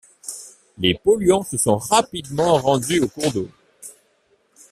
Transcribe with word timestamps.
Les 0.79 0.95
polluants 0.95 1.43
se 1.43 1.59
sont 1.59 1.77
rapidement 1.77 2.57
rendus 2.57 3.01
au 3.01 3.07
cours 3.07 3.31
d'eau. 3.33 3.47